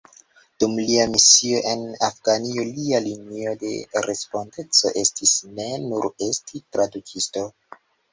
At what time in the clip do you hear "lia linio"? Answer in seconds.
2.77-3.53